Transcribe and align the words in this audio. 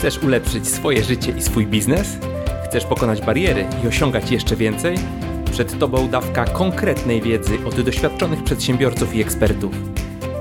Chcesz 0.00 0.18
ulepszyć 0.18 0.68
swoje 0.68 1.04
życie 1.04 1.32
i 1.38 1.42
swój 1.42 1.66
biznes? 1.66 2.18
Chcesz 2.64 2.84
pokonać 2.84 3.22
bariery 3.22 3.66
i 3.84 3.88
osiągać 3.88 4.30
jeszcze 4.30 4.56
więcej? 4.56 4.96
Przed 5.52 5.78
Tobą 5.78 6.08
dawka 6.08 6.44
konkretnej 6.44 7.22
wiedzy 7.22 7.58
od 7.64 7.80
doświadczonych 7.80 8.44
przedsiębiorców 8.44 9.14
i 9.14 9.20
ekspertów. 9.20 9.72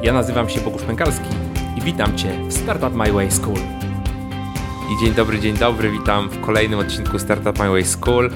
Ja 0.04 0.14
nazywam 0.14 0.50
się 0.50 0.62
Bogusz 0.62 0.84
Pękalski 0.84 1.30
i 1.78 1.82
witam 1.82 2.18
Cię 2.18 2.30
w 2.48 2.54
Startup 2.54 2.94
My 2.96 3.12
Way 3.12 3.32
School. 3.32 3.79
I 4.92 4.98
dzień 4.98 5.14
dobry, 5.14 5.40
dzień 5.40 5.58
dobry, 5.58 5.92
witam 5.92 6.30
w 6.30 6.42
kolejnym 6.42 6.80
odcinku 6.80 7.20
Startup 7.20 7.60
My 7.60 7.70
Way 7.70 7.86
School. 7.86 8.30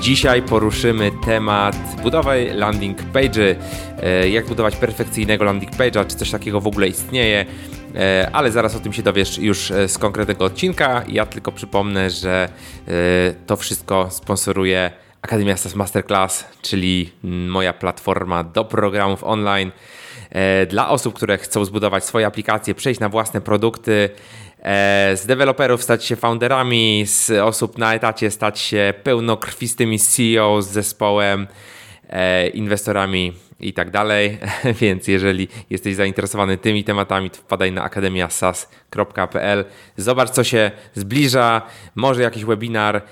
Dzisiaj 0.00 0.42
poruszymy 0.42 1.10
temat 1.24 1.76
budowy 2.02 2.54
landing 2.54 2.98
page'y, 3.02 3.56
e, 4.02 4.28
jak 4.28 4.46
budować 4.46 4.76
perfekcyjnego 4.76 5.44
landing 5.44 5.72
page'a, 5.72 6.06
czy 6.06 6.16
coś 6.16 6.30
takiego 6.30 6.60
w 6.60 6.66
ogóle 6.66 6.88
istnieje, 6.88 7.46
e, 7.94 8.30
ale 8.32 8.52
zaraz 8.52 8.76
o 8.76 8.80
tym 8.80 8.92
się 8.92 9.02
dowiesz 9.02 9.38
już 9.38 9.70
e, 9.70 9.88
z 9.88 9.98
konkretnego 9.98 10.44
odcinka. 10.44 11.02
Ja 11.08 11.26
tylko 11.26 11.52
przypomnę, 11.52 12.10
że 12.10 12.48
to 13.46 13.56
wszystko 13.56 14.08
sponsoruje 14.10 14.90
Akademia 15.22 15.56
SAS 15.56 15.74
Masterclass, 15.74 16.44
czyli 16.62 17.12
moja 17.48 17.72
platforma 17.72 18.44
do 18.44 18.64
programów 18.64 19.24
online 19.24 19.70
dla 20.68 20.88
osób, 20.88 21.14
które 21.14 21.38
chcą 21.38 21.64
zbudować 21.64 22.04
swoje 22.04 22.26
aplikacje, 22.26 22.74
przejść 22.74 23.00
na 23.00 23.08
własne 23.08 23.40
produkty, 23.40 24.10
z 25.14 25.26
deweloperów 25.26 25.82
stać 25.82 26.04
się 26.04 26.16
founderami, 26.16 27.04
z 27.06 27.30
osób 27.30 27.78
na 27.78 27.94
etacie 27.94 28.30
stać 28.30 28.58
się 28.58 28.94
pełnokrwistymi 29.02 29.98
CEO 29.98 30.62
z 30.62 30.68
zespołem, 30.68 31.46
inwestorami 32.54 33.32
i 33.60 33.72
tak 33.72 33.90
dalej. 33.90 34.38
Więc 34.80 35.08
jeżeli 35.08 35.48
jesteś 35.70 35.94
zainteresowany 35.94 36.58
tymi 36.58 36.84
tematami, 36.84 37.30
to 37.30 37.36
wpadaj 37.36 37.72
na 37.72 37.82
akademiasas.pl. 37.82 39.64
Zobacz, 39.96 40.30
co 40.30 40.44
się 40.44 40.70
zbliża. 40.94 41.62
Może 41.94 42.22
jakiś 42.22 42.44
webinar, 42.44 43.02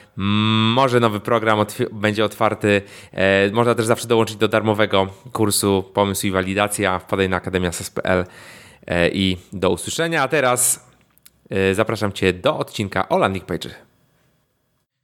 może 0.75 1.01
nowy 1.01 1.21
program 1.21 1.59
otw 1.59 1.81
będzie 1.93 2.25
otwarty. 2.25 2.83
E, 3.13 3.51
można 3.51 3.75
też 3.75 3.87
zawsze 3.87 4.09
dołączyć 4.09 4.37
do 4.37 4.49
darmowego 4.49 5.07
kursu 5.33 5.85
Pomysł 5.95 6.27
i 6.27 6.31
Walidacja. 6.31 6.99
Wpadaj 6.99 7.29
na 7.29 7.37
akademiasas.pl 7.37 8.25
e, 8.87 9.09
i 9.09 9.37
do 9.53 9.71
usłyszenia. 9.71 10.23
A 10.23 10.29
teraz 10.29 10.89
e, 11.51 11.75
zapraszam 11.75 12.13
Cię 12.13 12.33
do 12.33 12.59
odcinka 12.59 13.09
o 13.09 13.19
landing 13.19 13.45
page. 13.45 13.71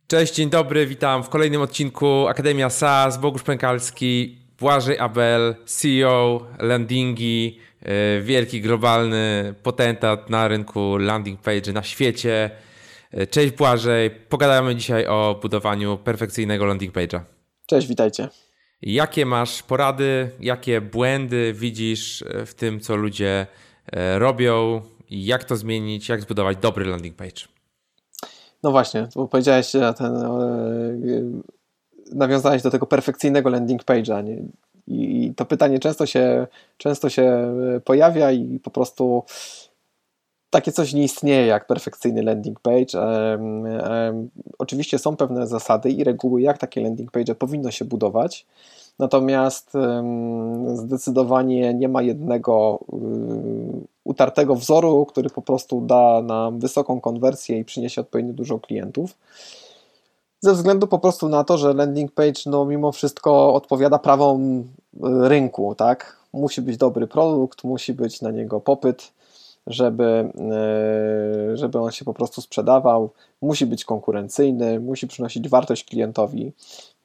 Cześć, 0.06 0.34
dzień 0.34 0.50
dobry, 0.50 0.86
witam 0.86 1.22
w 1.25 1.28
kolejnym 1.28 1.60
odcinku 1.60 2.28
Akademia 2.28 2.70
SAS, 2.70 3.19
Bogusz 3.19 3.42
Pękalski. 3.42 4.41
Błażej 4.61 4.98
Abel, 4.98 5.55
CEO 5.64 6.47
Landingi, 6.58 7.58
e, 7.83 8.20
wielki 8.20 8.61
globalny 8.61 9.55
potentat 9.62 10.30
na 10.30 10.48
rynku 10.48 10.97
landing 10.97 11.41
page 11.41 11.72
na 11.72 11.83
świecie. 11.83 12.50
E, 13.11 13.27
cześć 13.27 13.55
Błażej, 13.55 14.11
pogadamy 14.11 14.77
dzisiaj 14.77 15.06
o 15.06 15.38
budowaniu 15.42 15.98
perfekcyjnego 15.98 16.64
landing 16.64 16.94
page'a. 16.94 17.20
Cześć, 17.66 17.86
witajcie. 17.88 18.28
Jakie 18.83 19.27
masz 19.27 19.62
porady, 19.62 20.31
jakie 20.41 20.81
błędy 20.81 21.53
widzisz 21.56 22.22
e, 22.22 22.47
w 22.47 22.55
tym, 22.55 22.81
co 22.81 22.97
ludzie 22.97 23.47
robią 24.19 24.83
i 25.08 25.25
jak 25.25 25.44
to 25.44 25.56
zmienić, 25.56 26.08
jak 26.08 26.20
zbudować 26.20 26.56
dobry 26.56 26.84
landing 26.84 27.16
page? 27.16 27.42
No 28.62 28.70
właśnie, 28.70 29.08
bo 29.14 29.28
powiedziałeś 29.28 29.75
na 29.75 29.92
ten 29.92 30.16
nawiązałeś 32.12 32.62
do 32.62 32.70
tego 32.70 32.86
perfekcyjnego 32.86 33.50
landing 33.50 33.84
page'a. 33.84 34.25
I 34.86 35.33
to 35.36 35.44
pytanie 35.44 35.78
często 35.78 36.06
się, 36.06 36.47
często 36.77 37.08
się 37.08 37.22
e, 37.77 37.80
pojawia 37.80 38.33
i 38.33 38.58
po 38.58 38.70
prostu 38.70 39.25
takie 40.50 40.72
coś 40.72 40.92
nie 40.92 41.05
istnieje 41.05 41.47
jak 41.47 41.66
perfekcyjny 41.66 42.22
landing 42.22 42.61
page. 42.61 43.00
Um, 43.00 43.62
um, 43.62 44.31
oczywiście 44.58 44.98
są 44.98 45.16
pewne 45.16 45.47
zasady 45.47 45.91
i 45.91 46.05
reguły, 46.05 46.42
jak 46.42 46.58
takie 46.58 46.81
landing 46.81 47.11
page 47.11 47.34
powinno 47.34 47.70
się 47.70 47.84
budować. 47.84 48.47
Natomiast 48.98 49.75
um, 49.75 50.76
zdecydowanie 50.76 51.75
nie 51.75 51.88
ma 51.88 52.03
jednego 52.03 52.81
utartego 54.04 54.54
wzoru, 54.54 55.06
który 55.06 55.31
po 55.31 55.43
prostu 55.43 55.81
da 55.81 56.22
nam 56.22 56.59
wysoką 56.59 57.00
konwersję 57.00 57.59
i 57.59 57.65
przyniesie 57.65 58.00
odpowiednio 58.00 58.32
dużo 58.32 58.59
klientów 58.59 59.16
ze 60.40 60.52
względu 60.52 60.86
po 60.86 60.98
prostu 60.98 61.28
na 61.28 61.44
to, 61.44 61.58
że 61.58 61.74
landing 61.74 62.12
page 62.12 62.40
no 62.46 62.64
mimo 62.64 62.92
wszystko 62.92 63.54
odpowiada 63.54 63.98
prawom 63.98 64.60
y, 64.60 64.64
rynku, 65.28 65.74
tak? 65.74 66.20
Musi 66.32 66.62
być 66.62 66.76
dobry 66.76 67.06
produkt, 67.06 67.64
musi 67.64 67.94
być 67.94 68.22
na 68.22 68.30
niego 68.30 68.60
popyt, 68.60 69.12
żeby, 69.66 70.32
y, 71.52 71.56
żeby 71.56 71.78
on 71.78 71.90
się 71.90 72.04
po 72.04 72.14
prostu 72.14 72.40
sprzedawał, 72.40 73.10
musi 73.42 73.66
być 73.66 73.84
konkurencyjny, 73.84 74.80
musi 74.80 75.06
przynosić 75.06 75.48
wartość 75.48 75.84
klientowi, 75.84 76.52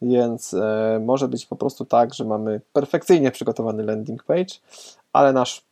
więc 0.02 0.54
y, 0.54 0.60
może 1.02 1.28
być 1.28 1.46
po 1.46 1.56
prostu 1.56 1.86
tak, 1.86 2.14
że 2.14 2.26
mamy 2.26 2.62
perfekcyjnie 2.74 3.32
przygotowany 3.32 3.84
landing 3.84 4.24
page, 4.24 4.54
ale 5.14 5.34
nasz 5.34 5.64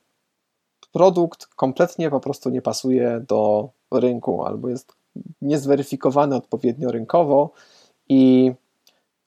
produkt 0.92 1.46
kompletnie 1.46 2.10
po 2.10 2.20
prostu 2.20 2.50
nie 2.50 2.62
pasuje 2.62 3.24
do 3.28 3.70
rynku 3.92 4.46
albo 4.46 4.70
jest 4.70 4.94
niezweryfikowany 5.42 6.36
odpowiednio 6.36 6.92
rynkowo 6.92 7.52
i 8.10 8.52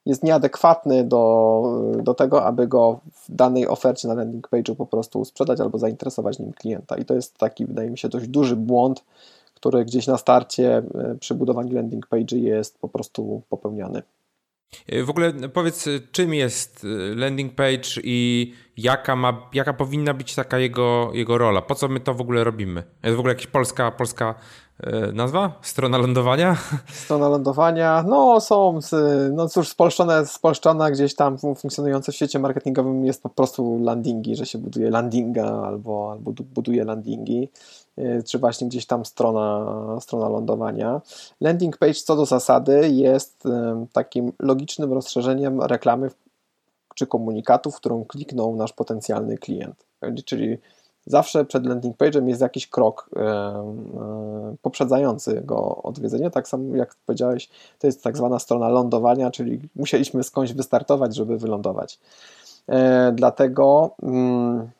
jest 0.06 0.22
nieadekwatny 0.22 1.04
do, 1.04 1.62
do 2.02 2.14
tego, 2.14 2.44
aby 2.44 2.68
go 2.68 3.00
w 3.12 3.34
danej 3.34 3.68
ofercie 3.68 4.08
na 4.08 4.14
landing 4.14 4.48
page'u 4.48 4.74
po 4.74 4.86
prostu 4.86 5.24
sprzedać 5.24 5.60
albo 5.60 5.78
zainteresować 5.78 6.38
nim 6.38 6.52
klienta. 6.52 6.96
I 6.96 7.04
to 7.04 7.14
jest 7.14 7.38
taki, 7.38 7.66
wydaje 7.66 7.90
mi 7.90 7.98
się, 7.98 8.08
dość 8.08 8.28
duży 8.28 8.56
błąd, 8.56 9.04
który 9.54 9.84
gdzieś 9.84 10.06
na 10.06 10.18
starcie 10.18 10.76
e, 10.76 11.16
przy 11.20 11.34
budowaniu 11.34 11.74
landing 11.74 12.06
page'y 12.06 12.36
jest 12.36 12.78
po 12.78 12.88
prostu 12.88 13.42
popełniany. 13.48 14.02
E, 14.88 15.02
w 15.04 15.10
ogóle 15.10 15.32
powiedz, 15.32 15.84
czym 16.12 16.34
jest 16.34 16.84
e, 16.84 17.14
landing 17.14 17.54
page 17.54 17.88
i 18.04 18.52
jaka, 18.76 19.16
ma, 19.16 19.50
jaka 19.54 19.72
powinna 19.72 20.14
być 20.14 20.34
taka 20.34 20.58
jego, 20.58 21.10
jego 21.14 21.38
rola? 21.38 21.62
Po 21.62 21.74
co 21.74 21.88
my 21.88 22.00
to 22.00 22.14
w 22.14 22.20
ogóle 22.20 22.44
robimy? 22.44 22.82
Jest 23.04 23.16
w 23.16 23.20
ogóle 23.20 23.34
jakaś 23.34 23.46
polska, 23.46 23.90
polska 23.90 24.34
E, 24.34 24.65
nazwa? 25.12 25.58
Strona 25.62 25.98
lądowania? 25.98 26.56
Strona 27.04 27.28
lądowania, 27.28 28.04
no 28.08 28.40
są, 28.40 28.78
no 29.32 29.48
cóż, 29.48 29.68
spolszczone, 29.68 30.26
spolszczona 30.26 30.90
gdzieś 30.90 31.14
tam 31.14 31.38
funkcjonujące 31.38 32.12
w 32.12 32.14
świecie 32.14 32.38
marketingowym 32.38 33.06
jest 33.06 33.22
po 33.22 33.28
prostu 33.28 33.78
landingi, 33.82 34.36
że 34.36 34.46
się 34.46 34.58
buduje 34.58 34.90
landinga 34.90 35.62
albo, 35.62 36.12
albo 36.12 36.32
buduje 36.54 36.84
landingi, 36.84 37.48
e, 37.96 38.22
czy 38.22 38.38
właśnie 38.38 38.68
gdzieś 38.68 38.86
tam 38.86 39.04
strona, 39.04 39.66
strona 40.00 40.28
lądowania. 40.28 41.00
Landing 41.40 41.76
page 41.76 41.94
co 41.94 42.16
do 42.16 42.26
zasady 42.26 42.88
jest 42.88 43.46
e, 43.46 43.86
takim 43.92 44.32
logicznym 44.38 44.92
rozszerzeniem 44.92 45.60
reklamy 45.60 46.10
czy 46.94 47.06
komunikatu, 47.06 47.70
w 47.70 47.76
którą 47.76 48.04
kliknął 48.04 48.56
nasz 48.56 48.72
potencjalny 48.72 49.38
klient. 49.38 49.86
Czyli 50.24 50.58
zawsze 51.06 51.44
przed 51.44 51.66
landing 51.66 51.96
page'em 51.96 52.28
jest 52.28 52.40
jakiś 52.40 52.66
krok 52.66 53.10
e, 53.16 54.56
poprzedzający 54.62 55.42
go 55.44 55.82
odwiedzenie. 55.82 56.30
Tak 56.30 56.48
samo 56.48 56.76
jak 56.76 56.94
powiedziałeś, 57.06 57.48
to 57.78 57.86
jest 57.86 58.02
tak 58.02 58.16
zwana 58.16 58.38
strona 58.38 58.68
lądowania, 58.68 59.30
czyli 59.30 59.60
musieliśmy 59.76 60.24
skądś 60.24 60.52
wystartować, 60.52 61.16
żeby 61.16 61.38
wylądować. 61.38 61.98
E, 62.68 63.12
dlatego 63.12 63.90
mm, 64.02 64.70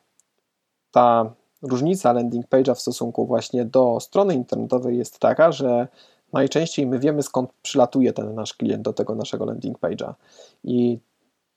ta 0.91 1.31
różnica 1.63 2.13
landing 2.13 2.47
page'a 2.47 2.75
w 2.75 2.81
stosunku 2.81 3.27
właśnie 3.27 3.65
do 3.65 4.01
strony 4.01 4.35
internetowej 4.35 4.99
jest 4.99 5.19
taka, 5.19 5.53
że 5.53 5.89
najczęściej 6.33 6.87
my 6.87 6.99
wiemy 6.99 7.23
skąd 7.23 7.51
przylatuje 7.63 8.13
ten 8.13 8.35
nasz 8.35 8.55
klient 8.55 8.83
do 8.83 8.93
tego 8.93 9.15
naszego 9.15 9.45
landing 9.45 9.79
page'a. 9.79 10.15
I 10.65 10.99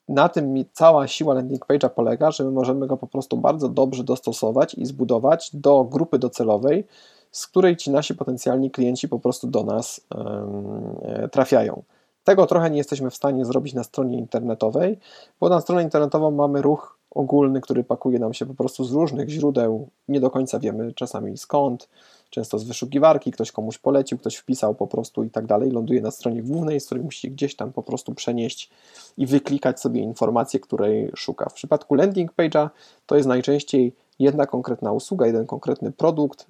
na 0.10 0.30
tym 0.30 0.66
cała 0.74 1.08
siła 1.08 1.34
landing 1.34 1.66
page'a 1.66 1.90
polega, 1.90 2.32
że 2.32 2.44
my 2.44 2.52
możemy 2.52 2.88
go 2.88 2.98
po 2.98 3.08
prostu 3.08 3.38
bardzo 3.38 3.70
dobrze 3.70 4.04
dostosować 4.04 4.74
i 4.74 4.86
zbudować 4.86 5.50
do 5.54 5.84
grupy 5.84 6.20
docelowej, 6.20 6.88
z 7.32 7.48
której 7.48 7.78
ci 7.78 7.92
nasi 7.92 8.16
potencjalni 8.16 8.72
klienci 8.72 9.08
po 9.08 9.20
prostu 9.20 9.48
do 9.48 9.64
nas 9.64 10.02
e, 10.16 11.30
trafiają. 11.30 11.84
Tego 12.24 12.46
trochę 12.46 12.70
nie 12.70 12.78
jesteśmy 12.78 13.10
w 13.10 13.16
stanie 13.16 13.46
zrobić 13.46 13.74
na 13.74 13.84
stronie 13.84 14.18
internetowej, 14.18 15.00
bo 15.40 15.50
na 15.50 15.62
stronie 15.62 15.84
internetową 15.84 16.32
mamy 16.32 16.62
ruch 16.62 16.98
ogólny, 17.12 17.62
który 17.62 17.84
pakuje 17.84 18.20
nam 18.20 18.34
się 18.34 18.46
po 18.46 18.54
prostu 18.54 18.84
z 18.84 18.92
różnych 18.92 19.30
źródeł, 19.30 19.90
nie 20.08 20.20
do 20.20 20.30
końca 20.30 20.60
wiemy 20.60 20.94
czasami 20.94 21.38
skąd, 21.38 21.90
często 22.30 22.60
z 22.60 22.64
wyszukiwarki, 22.64 23.32
ktoś 23.32 23.52
komuś 23.52 23.78
polecił, 23.78 24.18
ktoś 24.18 24.36
wpisał 24.36 24.76
po 24.76 24.88
prostu 24.88 25.24
i 25.24 25.30
tak 25.30 25.46
dalej, 25.46 25.72
ląduje 25.72 26.02
na 26.02 26.12
stronie 26.12 26.44
głównej, 26.44 26.80
z 26.80 26.86
której 26.86 27.04
musi 27.04 27.32
gdzieś 27.32 27.56
tam 27.56 27.74
po 27.74 27.84
prostu 27.84 28.16
przenieść 28.16 28.70
i 29.18 29.26
wyklikać 29.26 29.80
sobie 29.80 30.02
informację, 30.02 30.60
której 30.60 31.12
szuka. 31.16 31.50
W 31.50 31.54
przypadku 31.54 31.96
landing 31.96 32.34
page'a 32.34 32.70
to 33.06 33.16
jest 33.16 33.28
najczęściej 33.28 33.94
jedna 34.20 34.46
konkretna 34.46 34.92
usługa, 34.92 35.26
jeden 35.26 35.46
konkretny 35.46 35.92
produkt 35.92 36.46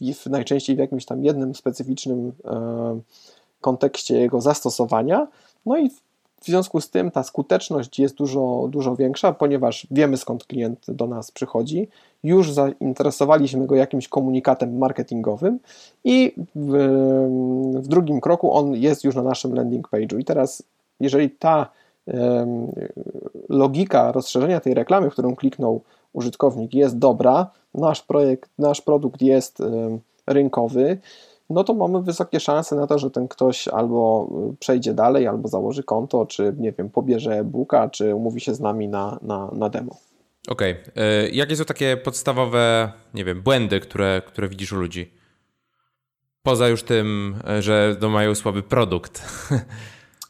i 0.00 0.14
w, 0.14 0.26
najczęściej 0.26 0.76
w 0.76 0.78
jakimś 0.78 1.04
tam 1.04 1.24
jednym 1.24 1.54
specyficznym 1.54 2.32
e, 2.44 3.00
kontekście 3.60 4.20
jego 4.20 4.40
zastosowania. 4.40 5.28
No 5.66 5.78
i 5.78 5.90
w 6.40 6.46
związku 6.46 6.80
z 6.80 6.90
tym 6.90 7.10
ta 7.10 7.22
skuteczność 7.22 7.98
jest 7.98 8.14
dużo, 8.14 8.68
dużo 8.70 8.96
większa, 8.96 9.32
ponieważ 9.32 9.86
wiemy 9.90 10.16
skąd 10.16 10.44
klient 10.44 10.86
do 10.88 11.06
nas 11.06 11.30
przychodzi 11.30 11.88
już 12.22 12.52
zainteresowaliśmy 12.52 13.66
go 13.66 13.74
jakimś 13.74 14.08
komunikatem 14.08 14.78
marketingowym 14.78 15.58
i 16.04 16.34
w, 16.54 16.72
w 17.74 17.88
drugim 17.88 18.20
kroku 18.20 18.54
on 18.54 18.74
jest 18.74 19.04
już 19.04 19.14
na 19.14 19.22
naszym 19.22 19.54
landing 19.54 19.88
page'u. 19.88 20.18
I 20.18 20.24
teraz, 20.24 20.62
jeżeli 21.00 21.30
ta 21.30 21.66
logika 23.48 24.12
rozszerzenia 24.12 24.60
tej 24.60 24.74
reklamy, 24.74 25.10
w 25.10 25.12
którą 25.12 25.36
kliknął 25.36 25.80
użytkownik, 26.12 26.74
jest 26.74 26.98
dobra, 26.98 27.50
nasz 27.74 28.02
projekt, 28.02 28.50
nasz 28.58 28.80
produkt 28.80 29.22
jest 29.22 29.62
rynkowy, 30.26 30.98
no 31.50 31.64
to 31.64 31.74
mamy 31.74 32.02
wysokie 32.02 32.40
szanse 32.40 32.76
na 32.76 32.86
to, 32.86 32.98
że 32.98 33.10
ten 33.10 33.28
ktoś 33.28 33.68
albo 33.68 34.28
przejdzie 34.58 34.94
dalej, 34.94 35.26
albo 35.26 35.48
założy 35.48 35.82
konto, 35.82 36.26
czy 36.26 36.54
nie 36.58 36.72
wiem, 36.72 36.90
pobierze 36.90 37.38
e-booka, 37.38 37.88
czy 37.88 38.14
umówi 38.14 38.40
się 38.40 38.54
z 38.54 38.60
nami 38.60 38.88
na, 38.88 39.18
na, 39.22 39.50
na 39.52 39.68
demo. 39.68 39.96
Okej. 40.48 40.72
Okay. 40.72 41.30
Jakie 41.32 41.56
są 41.56 41.64
takie 41.64 41.96
podstawowe, 41.96 42.92
nie 43.14 43.24
wiem, 43.24 43.42
błędy, 43.42 43.80
które, 43.80 44.22
które 44.26 44.48
widzisz 44.48 44.72
u 44.72 44.76
ludzi? 44.76 45.14
Poza 46.42 46.68
już 46.68 46.82
tym, 46.82 47.36
e, 47.48 47.62
że 47.62 47.96
no 48.00 48.08
mają 48.08 48.34
słaby 48.34 48.62
produkt. 48.62 49.22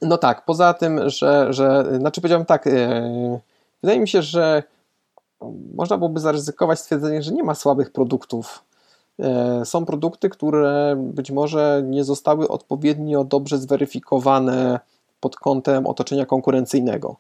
No 0.03 0.19
tak, 0.19 0.45
poza 0.45 0.75
tym, 0.75 1.11
że, 1.11 1.53
że 1.53 1.85
znaczy 1.99 2.21
powiedziałem 2.21 2.47
tak, 2.47 2.67
yy, 2.67 3.41
wydaje 3.83 4.01
mi 4.01 4.09
się, 4.09 4.23
że 4.23 4.63
można 5.75 5.99
byłoby 5.99 6.21
zaryzykować 6.21 6.79
stwierdzenie, 6.81 7.23
że 7.23 7.33
nie 7.33 7.43
ma 7.43 7.55
słabych 7.55 7.93
produktów. 7.93 8.65
Yy, 9.19 9.27
są 9.65 9.87
produkty, 9.87 10.29
które 10.29 10.97
być 10.99 11.31
może 11.31 11.83
nie 11.87 12.05
zostały 12.05 12.49
odpowiednio 12.49 13.25
dobrze 13.25 13.59
zweryfikowane 13.59 14.81
pod 15.21 15.37
kątem 15.37 15.87
otoczenia 15.87 16.27
konkurencyjnego 16.27 17.17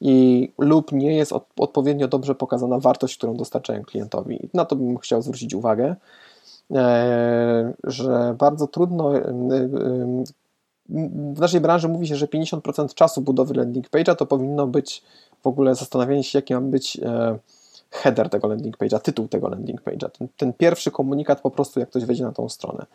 i 0.00 0.48
lub 0.58 0.92
nie 0.92 1.16
jest 1.16 1.32
od, 1.32 1.46
odpowiednio 1.58 2.08
dobrze 2.08 2.34
pokazana 2.34 2.78
wartość, 2.78 3.16
którą 3.16 3.36
dostarczają 3.36 3.82
klientowi. 3.82 4.48
Na 4.54 4.64
to 4.64 4.76
bym 4.76 4.98
chciał 4.98 5.22
zwrócić 5.22 5.54
uwagę, 5.54 5.96
e, 6.74 7.72
że 7.84 8.34
bardzo 8.38 8.66
trudno. 8.66 9.16
E, 9.16 9.20
e, 9.20 10.24
w 11.34 11.40
naszej 11.40 11.60
branży 11.60 11.88
mówi 11.88 12.06
się, 12.06 12.16
że 12.16 12.26
50% 12.26 12.94
czasu 12.94 13.20
budowy 13.20 13.54
landing 13.54 13.90
page'a 13.90 14.16
to 14.16 14.26
powinno 14.26 14.66
być 14.66 15.02
w 15.42 15.46
ogóle 15.46 15.74
zastanawianie 15.74 16.24
się, 16.24 16.38
jaki 16.38 16.54
ma 16.54 16.60
być 16.60 17.00
header 17.90 18.30
tego 18.30 18.48
landing 18.48 18.78
page'a, 18.78 19.00
tytuł 19.00 19.28
tego 19.28 19.48
landing 19.48 19.82
page'a. 19.82 20.10
Ten, 20.10 20.28
ten 20.36 20.52
pierwszy 20.52 20.90
komunikat 20.90 21.40
po 21.40 21.50
prostu, 21.50 21.80
jak 21.80 21.88
ktoś 21.88 22.04
wejdzie 22.04 22.24
na 22.24 22.32
tą 22.32 22.48
stronę. 22.48 22.86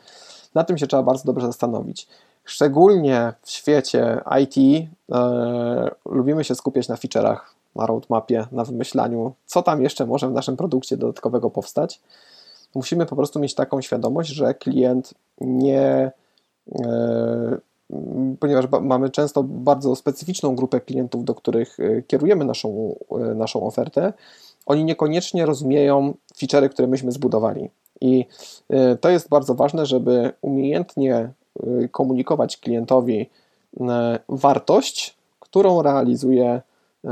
Na 0.56 0.64
tym 0.64 0.78
się 0.78 0.88
trzeba 0.88 1.04
bardzo 1.04 1.26
dobrze 1.26 1.48
zastanowić. 1.48 2.08
Szczególnie 2.45 3.34
w 3.42 3.50
świecie 3.50 4.22
IT 4.42 4.88
e, 5.12 5.92
lubimy 6.06 6.44
się 6.44 6.56
skupiać 6.56 6.88
na 6.88 6.95
feature'ach, 6.95 7.38
na 7.75 7.86
roadmapie, 7.86 8.48
na 8.51 8.63
wymyślaniu, 8.63 9.34
co 9.45 9.63
tam 9.63 9.84
jeszcze 9.84 10.06
może 10.06 10.30
w 10.30 10.34
naszym 10.34 10.57
produkcie 10.57 10.98
dodatkowego 10.98 11.50
powstać. 11.50 12.01
Musimy 12.75 13.06
po 13.06 13.16
prostu 13.16 13.40
mieć 13.40 13.56
taką 13.56 13.81
świadomość, 13.81 14.30
że 14.30 14.54
klient 14.54 15.13
nie. 15.42 16.12
E, 16.75 17.57
ponieważ 18.40 18.66
mamy 18.81 19.10
często 19.10 19.44
bardzo 19.44 19.96
specyficzną 19.96 20.56
grupę 20.56 20.81
klientów, 20.81 21.25
do 21.25 21.36
których 21.36 21.80
e, 21.80 22.01
kierujemy 22.01 22.46
naszą, 22.46 22.96
e, 23.12 23.18
naszą 23.36 23.68
ofertę, 23.68 24.13
oni 24.66 24.86
niekoniecznie 24.86 25.46
rozumieją 25.46 26.13
feature'y, 26.38 26.69
które 26.69 26.88
myśmy 26.88 27.12
zbudowali. 27.12 27.69
I 28.01 28.25
e, 28.69 28.96
to 28.96 29.10
jest 29.10 29.30
bardzo 29.30 29.56
ważne, 29.56 29.86
żeby 29.86 30.31
umiejętnie 30.42 31.30
komunikować 31.92 32.57
klientowi 32.57 33.19
y, 33.21 33.80
wartość, 34.30 35.18
którą 35.39 35.81
realizuje, 35.81 36.62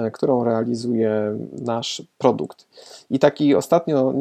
y, 0.07 0.12
którą 0.12 0.44
realizuje 0.44 1.38
nasz 1.62 2.01
produkt. 2.18 2.68
I 3.09 3.19
taki 3.19 3.56
ostatnio 3.56 4.13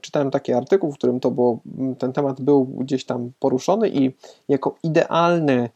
czytałem 0.00 0.30
taki 0.30 0.52
artykuł, 0.52 0.92
w 0.92 0.94
którym 0.94 1.20
to 1.20 1.30
było, 1.30 1.58
ten 1.98 2.12
temat 2.12 2.40
był 2.40 2.64
gdzieś 2.64 3.04
tam 3.04 3.32
poruszony 3.40 3.88
i 3.88 4.14
jako 4.48 4.74
idealny 4.82 5.68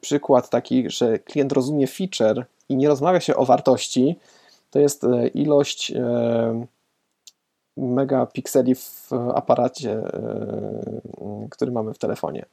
przykład 0.00 0.50
taki, 0.50 0.90
że 0.90 1.18
klient 1.18 1.52
rozumie 1.52 1.86
feature 1.86 2.46
i 2.68 2.76
nie 2.76 2.88
rozmawia 2.88 3.20
się 3.20 3.36
o 3.36 3.44
wartości, 3.44 4.18
to 4.70 4.78
jest 4.78 5.06
ilość 5.34 5.92
megapikseli 7.76 8.74
w 8.74 9.10
aparacie, 9.34 9.92
e, 9.92 11.48
który 11.50 11.72
mamy 11.72 11.94
w 11.94 11.98
telefonie. 11.98 12.44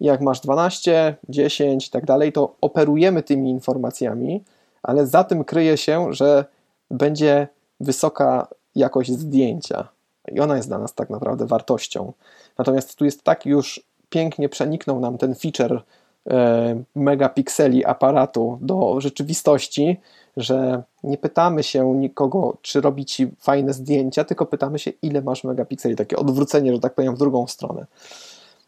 jak 0.00 0.20
masz 0.20 0.40
12, 0.40 1.16
10 1.28 1.86
i 1.86 1.90
tak 1.90 2.04
dalej, 2.04 2.32
to 2.32 2.54
operujemy 2.60 3.22
tymi 3.22 3.50
informacjami, 3.50 4.44
ale 4.82 5.06
za 5.06 5.24
tym 5.24 5.44
kryje 5.44 5.76
się, 5.76 6.12
że 6.12 6.44
będzie 6.90 7.48
wysoka 7.80 8.48
jakość 8.74 9.10
zdjęcia. 9.12 9.88
I 10.32 10.40
ona 10.40 10.56
jest 10.56 10.68
dla 10.68 10.78
nas 10.78 10.94
tak 10.94 11.10
naprawdę 11.10 11.46
wartością. 11.46 12.12
Natomiast 12.58 12.96
tu 12.96 13.04
jest 13.04 13.22
tak 13.22 13.46
już 13.46 13.86
pięknie 14.08 14.48
przeniknął 14.48 15.00
nam 15.00 15.18
ten 15.18 15.34
feature 15.34 15.82
e, 16.30 16.82
megapikseli 16.94 17.84
aparatu 17.84 18.58
do 18.60 19.00
rzeczywistości, 19.00 20.00
że 20.36 20.82
nie 21.02 21.18
pytamy 21.18 21.62
się 21.62 21.94
nikogo, 21.94 22.56
czy 22.62 22.80
robi 22.80 23.04
ci 23.04 23.30
fajne 23.38 23.72
zdjęcia, 23.72 24.24
tylko 24.24 24.46
pytamy 24.46 24.78
się, 24.78 24.92
ile 25.02 25.22
masz 25.22 25.44
megapikseli, 25.44 25.96
takie 25.96 26.16
odwrócenie, 26.16 26.72
że 26.74 26.80
tak 26.80 26.94
powiem, 26.94 27.14
w 27.14 27.18
drugą 27.18 27.46
stronę. 27.46 27.86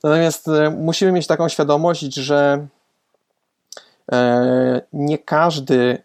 Natomiast 0.02 0.48
e, 0.48 0.70
musimy 0.70 1.12
mieć 1.12 1.26
taką 1.26 1.48
świadomość, 1.48 2.14
że 2.14 2.66
e, 4.12 4.80
nie 4.92 5.18
każdy 5.18 5.98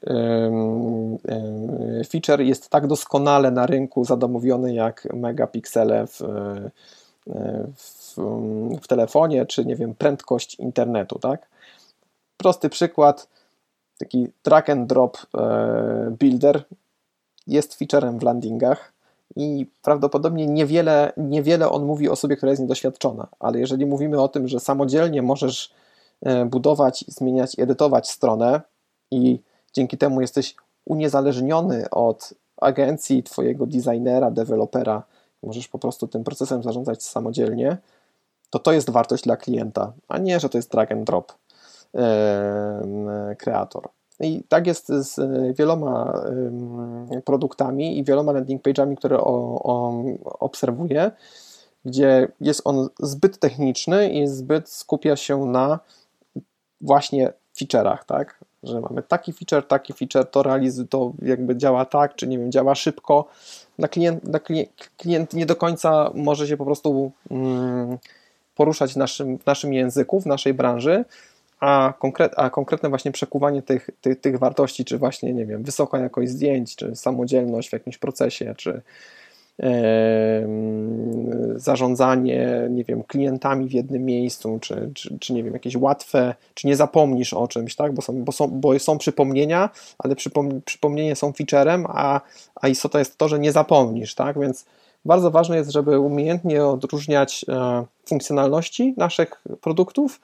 feature 2.10 2.42
jest 2.42 2.69
tak 2.69 2.88
doskonale 2.88 3.51
na 3.51 3.65
rynku 3.65 4.06
zadomowiony 4.06 4.74
jak 4.74 5.07
megapiksele 5.13 6.07
w, 6.07 6.21
e, 6.21 7.68
w, 7.75 8.15
w 8.81 8.88
telefonie, 8.88 9.45
czy 9.45 9.65
nie 9.65 9.75
wiem, 9.75 9.95
prędkość 9.95 10.56
internetu, 10.56 11.19
tak? 11.19 11.48
Prosty 12.38 12.69
przykład 12.69 13.27
taki 13.97 14.27
drag 14.43 14.69
and 14.69 14.89
drop 14.89 15.17
e, 15.37 16.15
builder. 16.19 16.63
Jest 17.47 17.75
featurem 17.75 18.19
w 18.19 18.23
landingach 18.23 18.93
i 19.35 19.65
prawdopodobnie 19.81 20.47
niewiele, 20.47 21.13
niewiele 21.17 21.69
on 21.69 21.85
mówi 21.85 22.09
o 22.09 22.11
osobie, 22.11 22.35
która 22.35 22.49
jest 22.49 22.61
niedoświadczona, 22.61 23.27
ale 23.39 23.59
jeżeli 23.59 23.85
mówimy 23.85 24.21
o 24.21 24.27
tym, 24.27 24.47
że 24.47 24.59
samodzielnie 24.59 25.21
możesz 25.21 25.73
e, 26.21 26.45
budować, 26.45 27.05
zmieniać, 27.07 27.59
edytować 27.59 28.09
stronę 28.09 28.61
i 29.11 29.39
dzięki 29.73 29.97
temu 29.97 30.21
jesteś 30.21 30.55
uniezależniony 30.85 31.89
od 31.89 32.33
agencji, 32.61 33.23
twojego 33.23 33.65
designera, 33.65 34.31
dewelopera, 34.31 35.03
możesz 35.43 35.67
po 35.67 35.79
prostu 35.79 36.07
tym 36.07 36.23
procesem 36.23 36.63
zarządzać 36.63 37.03
samodzielnie, 37.03 37.77
to 38.49 38.59
to 38.59 38.71
jest 38.71 38.89
wartość 38.89 39.23
dla 39.23 39.37
klienta, 39.37 39.93
a 40.07 40.17
nie, 40.17 40.39
że 40.39 40.49
to 40.49 40.57
jest 40.57 40.71
drag 40.71 40.91
and 40.91 41.03
drop 41.03 41.33
kreator. 43.38 43.89
I 44.19 44.43
tak 44.50 44.67
jest 44.67 44.88
z 44.88 45.19
wieloma 45.57 46.23
produktami 47.25 47.97
i 47.97 48.03
wieloma 48.03 48.31
landing 48.31 48.63
page'ami, 48.63 48.95
które 48.95 49.19
o, 49.19 49.62
o, 49.63 50.03
obserwuję, 50.39 51.12
gdzie 51.85 52.27
jest 52.41 52.62
on 52.65 52.89
zbyt 53.00 53.39
techniczny 53.39 54.09
i 54.09 54.27
zbyt 54.27 54.69
skupia 54.69 55.15
się 55.15 55.45
na 55.45 55.79
właśnie 56.81 57.33
feature'ach, 57.59 58.05
tak? 58.05 58.39
Że 58.63 58.81
mamy 58.81 59.03
taki 59.03 59.33
feature, 59.33 59.67
taki 59.67 59.93
feature, 59.93 60.25
to 60.25 60.43
realizuje, 60.43 60.88
to 60.88 61.13
jakby 61.21 61.55
działa 61.57 61.85
tak, 61.85 62.15
czy 62.15 62.27
nie 62.27 62.39
wiem, 62.39 62.51
działa 62.51 62.75
szybko. 62.75 63.25
Na 63.77 63.88
klient, 63.88 64.23
na 64.23 64.39
klient, 64.39 64.69
klient 64.97 65.33
nie 65.33 65.45
do 65.45 65.55
końca 65.55 66.12
może 66.13 66.47
się 66.47 66.57
po 66.57 66.65
prostu 66.65 67.12
mm, 67.31 67.97
poruszać 68.55 68.93
w 68.93 68.97
naszym, 68.97 69.38
w 69.38 69.45
naszym 69.45 69.73
języku, 69.73 70.21
w 70.21 70.25
naszej 70.25 70.53
branży, 70.53 71.05
a, 71.63 71.93
konkret, 72.00 72.34
a 72.38 72.50
konkretne 72.50 72.89
właśnie 72.89 73.12
przekuwanie 73.12 73.62
tych, 73.62 73.89
tych, 74.01 74.22
tych 74.22 74.39
wartości, 74.39 74.86
czy 74.86 74.98
właśnie, 74.98 75.34
nie 75.34 75.46
wiem, 75.46 75.63
wysoka 75.63 76.00
jakość 76.00 76.32
zdjęć, 76.32 76.75
czy 76.75 76.96
samodzielność 76.96 77.70
w 77.70 77.74
jakimś 77.74 77.98
procesie, 77.98 78.53
czy 78.58 78.82
zarządzanie, 81.55 82.67
nie 82.70 82.84
wiem, 82.84 83.03
klientami 83.03 83.67
w 83.67 83.72
jednym 83.72 84.05
miejscu, 84.05 84.60
czy, 84.62 84.91
czy, 84.93 85.20
czy, 85.20 85.34
nie 85.34 85.43
wiem, 85.43 85.53
jakieś 85.53 85.75
łatwe, 85.75 86.36
czy 86.53 86.67
nie 86.67 86.75
zapomnisz 86.75 87.34
o 87.34 87.48
czymś, 87.48 87.75
tak, 87.75 87.93
bo 87.93 88.01
są, 88.01 88.24
bo 88.24 88.32
są, 88.32 88.48
bo 88.48 88.79
są 88.79 88.98
przypomnienia, 88.98 89.70
ale 89.98 90.15
przypom, 90.15 90.62
przypomnienie 90.65 91.15
są 91.15 91.34
featurem, 91.34 91.86
a, 91.89 92.22
a 92.55 92.67
istota 92.67 93.00
jest 93.00 93.17
to, 93.17 93.27
że 93.29 93.39
nie 93.39 93.51
zapomnisz, 93.51 94.15
tak, 94.15 94.39
więc 94.39 94.65
bardzo 95.05 95.32
ważne 95.32 95.58
jest, 95.58 95.72
żeby 95.72 96.00
umiejętnie 96.00 96.65
odróżniać 96.65 97.46
e, 97.50 97.86
funkcjonalności 98.05 98.93
naszych 98.98 99.43
produktów 99.62 100.20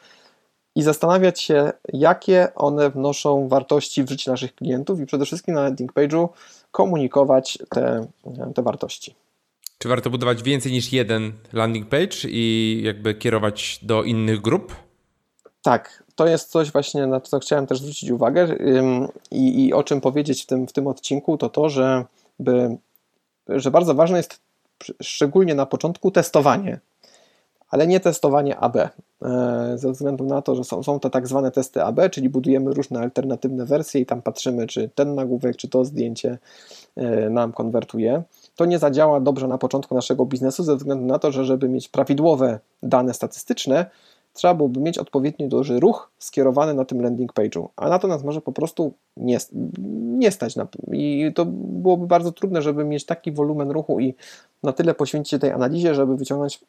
i 0.79 0.83
zastanawiać 0.83 1.41
się, 1.41 1.71
jakie 1.93 2.47
one 2.55 2.89
wnoszą 2.89 3.47
wartości 3.47 4.03
w 4.03 4.09
życie 4.09 4.31
naszych 4.31 4.55
klientów 4.55 4.99
i 4.99 5.05
przede 5.05 5.25
wszystkim 5.25 5.55
na 5.55 5.61
landing 5.61 5.93
page'u 5.93 6.29
komunikować 6.71 7.57
te, 7.69 8.07
te 8.55 8.63
wartości. 8.63 9.15
Czy 9.77 9.89
warto 9.89 10.09
budować 10.09 10.43
więcej 10.43 10.71
niż 10.71 10.93
jeden 10.93 11.33
landing 11.53 11.89
page 11.89 12.17
i 12.25 12.81
jakby 12.83 13.13
kierować 13.13 13.79
do 13.81 14.03
innych 14.03 14.41
grup? 14.41 14.75
Tak, 15.61 16.03
to 16.15 16.27
jest 16.27 16.51
coś 16.51 16.71
właśnie, 16.71 17.07
na 17.07 17.21
co 17.21 17.39
chciałem 17.39 17.67
też 17.67 17.79
zwrócić 17.79 18.11
uwagę 18.11 18.55
i, 19.31 19.65
i 19.65 19.73
o 19.73 19.83
czym 19.83 20.01
powiedzieć 20.01 20.43
w 20.43 20.45
tym, 20.45 20.67
w 20.67 20.73
tym 20.73 20.87
odcinku, 20.87 21.37
to 21.37 21.49
to, 21.49 21.69
że, 21.69 22.05
by, 22.39 22.77
że 23.47 23.71
bardzo 23.71 23.95
ważne 23.95 24.17
jest 24.17 24.39
szczególnie 25.01 25.55
na 25.55 25.65
początku 25.65 26.11
testowanie, 26.11 26.79
ale 27.69 27.87
nie 27.87 27.99
testowanie 27.99 28.57
AB, 28.57 28.77
ze 29.75 29.91
względu 29.91 30.23
na 30.23 30.41
to, 30.41 30.55
że 30.55 30.63
są, 30.63 30.83
są 30.83 30.99
to 30.99 31.09
tak 31.09 31.27
zwane 31.27 31.51
testy 31.51 31.83
AB, 31.83 31.99
czyli 32.11 32.29
budujemy 32.29 32.73
różne 32.73 32.99
alternatywne 32.99 33.65
wersje 33.65 34.01
i 34.01 34.05
tam 34.05 34.21
patrzymy, 34.21 34.67
czy 34.67 34.89
ten 34.95 35.15
nagłówek, 35.15 35.55
czy 35.55 35.67
to 35.67 35.85
zdjęcie 35.85 36.37
e, 36.95 37.29
nam 37.29 37.51
konwertuje. 37.53 38.23
To 38.55 38.65
nie 38.65 38.79
zadziała 38.79 39.19
dobrze 39.19 39.47
na 39.47 39.57
początku 39.57 39.95
naszego 39.95 40.25
biznesu, 40.25 40.63
ze 40.63 40.75
względu 40.75 41.05
na 41.05 41.19
to, 41.19 41.31
że 41.31 41.45
żeby 41.45 41.69
mieć 41.69 41.89
prawidłowe 41.89 42.59
dane 42.83 43.13
statystyczne, 43.13 43.85
trzeba 44.33 44.53
byłoby 44.53 44.79
mieć 44.79 44.97
odpowiednio 44.97 45.47
duży 45.47 45.79
ruch 45.79 46.11
skierowany 46.19 46.73
na 46.73 46.85
tym 46.85 47.01
landing 47.01 47.33
page'u, 47.33 47.67
a 47.75 47.89
na 47.89 47.99
to 47.99 48.07
nas 48.07 48.23
może 48.23 48.41
po 48.41 48.51
prostu 48.51 48.93
nie, 49.17 49.37
nie 50.17 50.31
stać. 50.31 50.55
Na, 50.55 50.67
I 50.91 51.31
to 51.35 51.45
byłoby 51.45 52.07
bardzo 52.07 52.31
trudne, 52.31 52.61
żeby 52.61 52.85
mieć 52.85 53.05
taki 53.05 53.31
wolumen 53.31 53.71
ruchu 53.71 53.99
i 53.99 54.15
na 54.63 54.73
tyle 54.73 54.93
poświęcić 54.93 55.31
się 55.31 55.39
tej 55.39 55.51
analizie, 55.51 55.95
żeby 55.95 56.15
wyciągnąć 56.15 56.61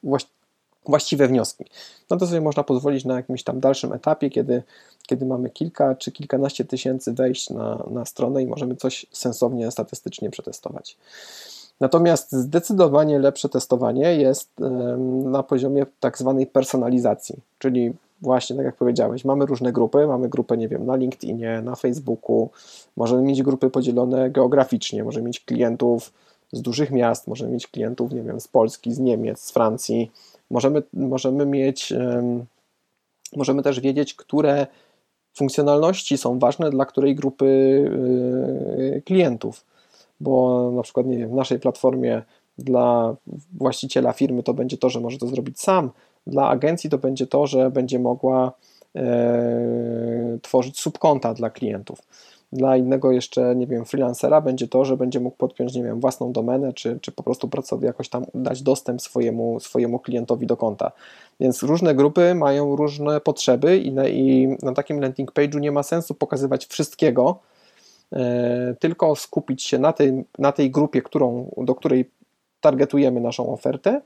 właściwe 0.87 1.29
wnioski. 1.29 1.65
No 2.11 2.17
to 2.17 2.27
sobie 2.27 2.41
można 2.41 2.63
pozwolić 2.63 3.05
na 3.05 3.17
jakimś 3.17 3.43
tam 3.43 3.61
dalszym 3.61 3.93
etapie, 3.93 4.31
kiedy, 4.31 4.63
kiedy 5.07 5.27
mamy 5.27 5.51
kilka 5.51 5.95
czy 5.95 6.13
kilkanaście 6.13 6.65
tysięcy 6.65 7.13
wejść 7.13 7.51
na, 7.51 7.85
na 7.91 8.05
stronę 8.05 8.43
i 8.43 8.47
możemy 8.47 8.77
coś 8.77 9.07
sensownie 9.13 9.71
statystycznie 9.71 10.31
przetestować. 10.31 10.97
Natomiast 11.81 12.33
zdecydowanie 12.33 13.19
lepsze 13.19 13.49
testowanie 13.49 14.15
jest 14.15 14.51
na 15.25 15.43
poziomie 15.43 15.87
tak 16.01 16.19
zwanej 16.19 16.47
personalizacji, 16.47 17.37
czyli 17.59 17.93
właśnie 18.23 18.57
tak 18.57 18.65
jak 18.65 18.77
powiedziałeś, 18.77 19.25
mamy 19.25 19.47
różne 19.47 19.73
grupy, 19.73 20.07
mamy 20.07 20.29
grupę, 20.29 20.57
nie 20.57 20.69
wiem, 20.69 20.87
na 20.87 20.97
LinkedInie, 20.97 21.63
na 21.65 21.77
Facebooku, 21.77 22.51
możemy 22.97 23.23
mieć 23.23 23.43
grupy 23.43 23.71
podzielone 23.71 24.31
geograficznie, 24.31 25.05
możemy 25.05 25.27
mieć 25.27 25.41
klientów 25.41 26.13
z 26.53 26.63
dużych 26.63 26.91
miast, 26.91 27.27
możemy 27.27 27.53
mieć 27.53 27.67
klientów, 27.67 28.13
nie 28.13 28.23
wiem, 28.23 28.41
z 28.41 28.49
Polski, 28.49 28.95
z 28.95 28.99
Niemiec, 28.99 29.41
z 29.41 29.51
Francji, 29.51 30.11
możemy, 30.51 30.83
możemy 30.93 31.47
mieć, 31.47 31.93
możemy 33.37 33.63
też 33.63 33.81
wiedzieć, 33.81 34.15
które 34.15 34.67
funkcjonalności 35.35 36.19
są 36.19 36.39
ważne 36.39 36.71
dla 36.71 36.85
której 36.85 37.15
grupy 37.15 37.47
y, 38.97 39.03
klientów 39.07 39.65
bo 40.21 40.71
na 40.71 40.83
przykład, 40.83 41.07
nie 41.07 41.19
wiem, 41.19 41.31
w 41.31 41.35
naszej 41.35 41.61
platformie 41.61 42.23
dla 42.59 43.17
właściciela 43.53 44.13
firmy 44.13 44.43
to 44.43 44.55
będzie 44.55 44.77
to, 44.77 44.91
że 44.91 45.01
może 45.01 45.19
to 45.19 45.27
zrobić 45.27 45.61
sam, 45.61 45.91
dla 46.27 46.49
agencji 46.49 46.91
to 46.91 46.99
będzie 46.99 47.27
to, 47.27 47.47
że 47.47 47.71
będzie 47.71 47.99
mogła 47.99 48.53
e, 48.97 50.39
tworzyć 50.43 50.81
subkonta 50.81 51.35
dla 51.35 51.51
klientów. 51.51 52.03
Dla 52.53 52.77
innego 52.77 53.13
jeszcze, 53.13 53.57
nie 53.57 53.67
wiem, 53.67 53.85
freelancera 53.85 54.41
będzie 54.41 54.69
to, 54.69 54.85
że 54.85 54.97
będzie 54.97 55.21
mógł 55.21 55.37
podpiąć, 55.37 55.75
nie 55.75 55.83
wiem, 55.83 56.01
własną 56.01 56.33
domenę, 56.33 56.73
czy, 56.73 56.99
czy 57.01 57.13
po 57.13 57.23
prostu 57.23 57.49
pracowi 57.49 57.87
jakoś 57.87 58.09
tam 58.09 58.25
dać 58.35 58.63
dostęp 58.63 59.03
swojemu, 59.03 59.61
swojemu 59.61 59.99
klientowi 59.99 60.47
do 60.47 60.57
konta. 60.57 60.93
Więc 61.41 61.63
różne 61.63 61.95
grupy 61.95 62.35
mają 62.35 62.77
różne 62.77 63.21
potrzeby 63.21 63.79
i 63.79 63.93
na, 63.93 64.09
i 64.09 64.57
na 64.63 64.73
takim 64.73 65.01
landing 65.01 65.33
page'u 65.33 65.61
nie 65.61 65.73
ma 65.73 65.83
sensu 65.83 66.15
pokazywać 66.15 66.67
wszystkiego, 66.67 67.39
E, 68.13 68.75
tylko 68.79 69.17
skupić 69.17 69.63
się 69.63 69.79
na 69.79 69.93
tej, 69.93 70.25
na 70.39 70.53
tej 70.53 70.71
grupie, 70.71 71.03
którą, 71.03 71.55
do 71.57 71.75
której 71.75 72.11
targetujemy 72.61 73.21
naszą 73.21 73.53
ofertę 73.53 74.01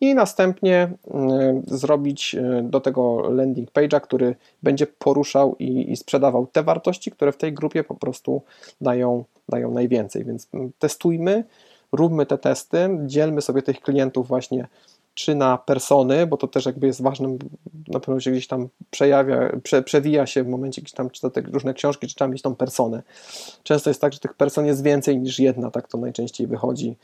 i 0.00 0.14
następnie 0.14 0.90
e, 1.10 1.62
zrobić 1.66 2.34
e, 2.34 2.62
do 2.62 2.80
tego 2.80 3.30
landing 3.30 3.70
page'a, 3.70 4.00
który 4.00 4.34
będzie 4.62 4.86
poruszał 4.86 5.56
i, 5.58 5.92
i, 5.92 5.96
sprzedawał 5.96 6.46
te 6.46 6.62
wartości, 6.62 7.10
które 7.10 7.32
w 7.32 7.36
tej 7.36 7.52
grupie 7.52 7.84
po 7.84 7.94
prostu 7.94 8.42
dają, 8.80 9.24
dają 9.48 9.70
najwięcej. 9.70 10.24
Więc 10.24 10.48
testujmy, 10.78 11.44
róbmy 11.92 12.26
te 12.26 12.38
testy, 12.38 12.88
dzielmy 13.06 13.40
sobie 13.40 13.62
tych 13.62 13.80
klientów 13.80 14.28
właśnie 14.28 14.68
czy 15.14 15.34
na 15.34 15.58
persony, 15.58 16.26
bo 16.26 16.36
to 16.36 16.48
też 16.48 16.66
jakby 16.66 16.86
jest 16.86 17.02
ważnym, 17.02 17.38
na 17.90 18.00
pewno 18.00 18.20
się 18.20 18.30
gdzieś 18.30 18.46
tam 18.46 18.68
przejawia, 18.90 19.50
prze, 19.62 19.82
przewija 19.82 20.26
się 20.26 20.44
w 20.44 20.48
momencie, 20.48 20.82
gdzieś 20.82 20.92
tam 20.92 21.10
czyta 21.10 21.30
te 21.30 21.40
różne 21.40 21.74
książki, 21.74 22.08
czy 22.08 22.14
tam 22.14 22.30
mieć 22.30 22.42
tą 22.42 22.54
personę. 22.54 23.02
Często 23.62 23.90
jest 23.90 24.00
tak, 24.00 24.12
że 24.12 24.18
tych 24.18 24.34
person 24.34 24.66
jest 24.66 24.82
więcej 24.82 25.18
niż 25.18 25.38
jedna, 25.38 25.70
tak 25.70 25.88
to 25.88 25.98
najczęściej 25.98 26.46
wychodzi. 26.46 26.96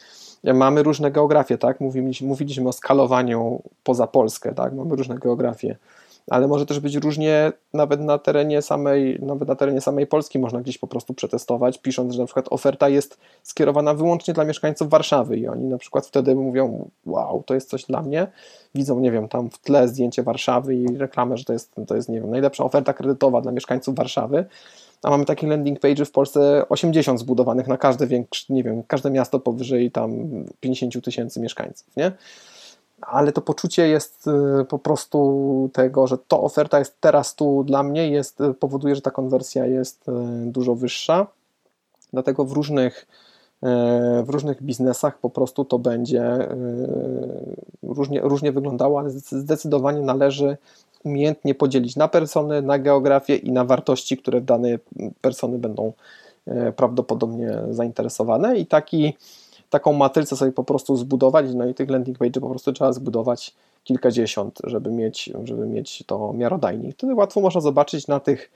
Mamy 0.45 0.83
różne 0.83 1.11
geografie, 1.11 1.59
tak? 1.59 1.81
Mówiliśmy, 1.81 2.29
mówiliśmy 2.29 2.69
o 2.69 2.73
skalowaniu 2.73 3.63
poza 3.85 4.07
Polskę, 4.07 4.55
tak? 4.55 4.75
Mamy 4.75 4.97
różne 4.97 5.19
geografie 5.19 5.77
ale 6.31 6.49
może 6.49 6.67
też 6.67 6.81
być 6.81 6.95
różnie 6.95 7.53
nawet 7.75 8.01
na 8.01 8.19
terenie 8.19 8.63
samej, 8.63 9.19
nawet 9.23 9.49
na 9.49 9.57
terenie 9.57 9.81
samej 9.81 10.07
Polski 10.07 10.39
można 10.39 10.61
gdzieś 10.61 10.79
po 10.79 10.87
prostu 10.87 11.15
przetestować, 11.15 11.79
pisząc, 11.79 12.15
że 12.15 12.21
na 12.21 12.27
przykład 12.27 12.47
oferta 12.51 12.89
jest 12.89 13.19
skierowana 13.43 13.95
wyłącznie 13.95 14.35
dla 14.35 14.45
mieszkańców 14.45 14.89
Warszawy 14.89 15.37
i 15.37 15.49
oni 15.49 15.65
na 15.65 15.79
przykład 15.79 16.07
wtedy 16.07 16.35
mówią, 16.35 16.91
wow, 17.07 17.43
to 17.47 17.55
jest 17.55 17.71
coś 17.71 17.85
dla 17.85 18.03
mnie, 18.03 18.27
widzą, 18.75 19.01
nie 19.01 19.13
wiem, 19.13 19.29
tam 19.29 19.51
w 19.51 19.59
tle 19.59 19.89
zdjęcie 19.89 20.23
Warszawy 20.23 20.75
i 20.75 20.99
reklamę, 20.99 21.37
że 21.37 21.45
to 21.45 21.53
jest, 21.53 21.75
to 21.87 21.97
jest 21.97 22.09
nie 22.09 22.21
wiem, 22.21 22.31
najlepsza 22.31 22.65
oferta 22.65 22.93
kredytowa 22.93 23.41
dla 23.41 23.53
mieszkańców 23.53 23.95
Warszawy, 23.95 24.45
a 25.03 25.11
mamy 25.11 25.25
takie 25.25 25.47
landing 25.47 25.81
page 25.81 26.05
w 26.05 26.11
Polsce 26.11 26.69
80 26.69 27.21
zbudowanych 27.21 27.69
na 27.69 27.77
każde 27.77 28.07
większe, 28.07 28.55
nie 28.55 28.63
wiem, 28.65 28.83
każde 28.83 29.11
miasto 29.11 29.41
powyżej 29.41 29.91
tam 29.91 30.29
50 30.61 31.05
tysięcy 31.05 31.41
mieszkańców, 31.41 31.97
nie? 31.97 32.13
Ale 33.01 33.33
to 33.33 33.41
poczucie 33.41 33.89
jest 33.89 34.27
y, 34.61 34.65
po 34.65 34.79
prostu 34.79 35.71
tego, 35.73 36.07
że 36.07 36.19
to 36.19 36.43
oferta 36.43 36.79
jest 36.79 37.01
teraz 37.01 37.35
tu 37.35 37.65
dla 37.65 37.83
mnie, 37.83 38.11
jest, 38.11 38.41
y, 38.41 38.55
powoduje, 38.55 38.95
że 38.95 39.01
ta 39.01 39.11
konwersja 39.11 39.67
jest 39.67 40.09
y, 40.09 40.13
dużo 40.47 40.75
wyższa. 40.75 41.27
Dlatego 42.13 42.45
w 42.45 42.53
różnych, 42.53 43.07
w 44.23 44.29
różnych 44.29 44.63
biznesach 44.63 45.19
po 45.19 45.31
prostu 45.31 45.65
to 45.65 45.79
będzie 45.79 46.49
różnie, 47.83 48.21
różnie 48.21 48.53
wyglądało, 48.53 48.99
ale 48.99 49.11
zdecydowanie 49.11 50.01
należy 50.01 50.57
umiejętnie 51.05 51.55
podzielić 51.55 51.97
na 51.97 52.09
persony, 52.09 52.63
na 52.63 52.79
geografię 52.79 53.37
i 53.37 53.53
na 53.53 53.65
wartości, 53.65 54.17
które 54.17 54.41
dane 54.41 54.69
persony 55.21 55.59
będą 55.59 55.93
prawdopodobnie 56.77 57.59
zainteresowane. 57.71 58.57
I 58.57 58.67
taki 58.67 59.17
taką 59.71 59.93
matrycę 59.93 60.37
sobie 60.37 60.53
po 60.53 60.65
prostu 60.65 60.97
zbudować, 60.97 61.55
no 61.55 61.67
i 61.67 61.75
tych 61.75 61.91
landing 61.91 62.19
page 62.19 62.41
po 62.41 62.49
prostu 62.49 62.73
trzeba 62.73 62.93
zbudować 62.93 63.55
kilkadziesiąt, 63.85 64.59
żeby 64.65 64.91
mieć, 64.91 65.31
żeby 65.45 65.67
mieć 65.67 66.05
to 66.07 66.33
miarodajnie. 66.33 66.93
Wtedy 66.93 67.15
łatwo 67.15 67.41
można 67.41 67.61
zobaczyć 67.61 68.07
na, 68.07 68.21
tych, 68.21 68.51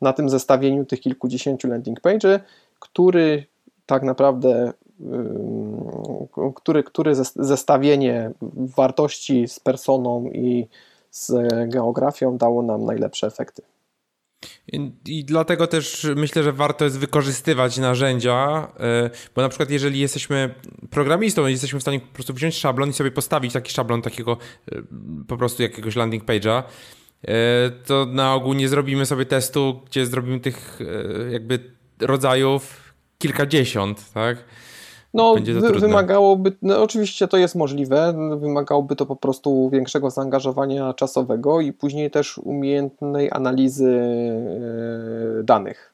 na 0.00 0.12
tym 0.12 0.28
zestawieniu 0.28 0.84
tych 0.84 1.00
kilkudziesięciu 1.00 1.68
landing 1.68 2.00
page, 2.00 2.40
który 2.78 3.44
tak 3.86 4.02
naprawdę 4.02 4.72
który, 6.54 6.82
który 6.82 7.14
zestawienie 7.36 8.30
wartości 8.76 9.48
z 9.48 9.60
personą 9.60 10.24
i 10.32 10.66
z 11.10 11.32
geografią 11.68 12.36
dało 12.36 12.62
nam 12.62 12.84
najlepsze 12.84 13.26
efekty. 13.26 13.62
I, 15.06 15.24
dlatego 15.24 15.66
też 15.66 16.06
myślę, 16.16 16.42
że 16.42 16.52
warto 16.52 16.84
jest 16.84 16.98
wykorzystywać 16.98 17.78
narzędzia, 17.78 18.68
e, 18.80 19.10
bo 19.34 19.42
na 19.42 19.48
przykład 19.48 19.70
jeżeli 19.70 20.00
jesteśmy 20.00 20.54
programistą, 20.90 21.46
jesteśmy 21.46 21.78
w 21.78 21.82
stanie 21.82 22.00
po 22.00 22.14
prostu 22.14 22.34
wziąć 22.34 22.58
szablon 22.58 22.90
i 22.90 22.92
sobie 22.92 23.10
postawić 23.10 23.52
taki 23.52 23.72
szablon 23.72 24.02
takiego 24.02 24.38
e, 24.72 24.82
po 25.28 25.36
prostu 25.36 25.62
jakiegoś 25.62 25.96
landing 25.96 26.24
page'a, 26.24 26.62
e, 27.22 27.70
to 27.86 28.06
na 28.06 28.34
ogół 28.34 28.52
nie 28.52 28.68
zrobimy 28.68 29.06
sobie 29.06 29.26
testu, 29.26 29.82
gdzie 29.86 30.06
zrobimy 30.06 30.40
tych 30.40 30.78
jakby 31.30 31.72
rodzajów 32.00 32.92
kilkadziesiąt, 33.18 34.12
tak? 34.12 34.44
No, 35.14 35.34
wy, 35.34 35.72
wymagałoby, 35.72 36.52
no 36.62 36.82
oczywiście 36.82 37.28
to 37.28 37.36
jest 37.36 37.54
możliwe, 37.54 38.14
wymagałoby 38.40 38.96
to 38.96 39.06
po 39.06 39.16
prostu 39.16 39.70
większego 39.70 40.10
zaangażowania 40.10 40.94
czasowego 40.94 41.60
i 41.60 41.72
później 41.72 42.10
też 42.10 42.38
umiejętnej 42.38 43.28
analizy 43.32 44.00
e, 45.40 45.42
danych. 45.42 45.92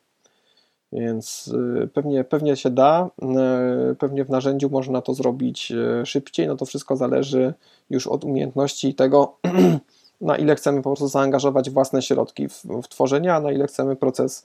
Więc 0.92 1.54
e, 1.82 1.86
pewnie, 1.86 2.24
pewnie 2.24 2.56
się 2.56 2.70
da, 2.70 3.10
e, 3.22 3.94
pewnie 3.98 4.24
w 4.24 4.30
narzędziu 4.30 4.70
można 4.70 5.02
to 5.02 5.14
zrobić 5.14 5.72
szybciej, 6.04 6.46
no 6.46 6.56
to 6.56 6.64
wszystko 6.64 6.96
zależy 6.96 7.54
już 7.90 8.06
od 8.06 8.24
umiejętności 8.24 8.88
i 8.88 8.94
tego, 8.94 9.36
na 10.20 10.36
ile 10.36 10.54
chcemy 10.54 10.82
po 10.82 10.90
prostu 10.90 11.08
zaangażować 11.08 11.70
własne 11.70 12.02
środki 12.02 12.48
w, 12.48 12.64
w 12.82 12.88
tworzenie, 12.88 13.34
a 13.34 13.40
na 13.40 13.52
ile 13.52 13.66
chcemy 13.66 13.96
proces 13.96 14.44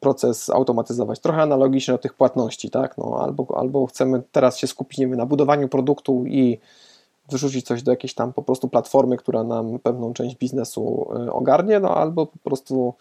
proces 0.00 0.50
automatyzować. 0.50 1.20
Trochę 1.20 1.42
analogicznie 1.42 1.94
do 1.94 1.98
tych 1.98 2.14
płatności, 2.14 2.70
tak? 2.70 2.98
No, 2.98 3.18
albo, 3.20 3.58
albo 3.58 3.86
chcemy 3.86 4.22
teraz 4.32 4.58
się 4.58 4.66
skupić 4.66 4.98
nie 4.98 5.06
wiem, 5.06 5.16
na 5.16 5.26
budowaniu 5.26 5.68
produktu 5.68 6.24
i 6.26 6.58
wyrzucić 7.30 7.66
coś 7.66 7.82
do 7.82 7.90
jakiejś 7.90 8.14
tam 8.14 8.32
po 8.32 8.42
prostu 8.42 8.68
platformy, 8.68 9.16
która 9.16 9.44
nam 9.44 9.78
pewną 9.78 10.12
część 10.12 10.36
biznesu 10.36 11.08
y, 11.26 11.32
ogarnie, 11.32 11.80
no 11.80 11.96
albo 11.96 12.26
po 12.26 12.38
prostu 12.38 12.94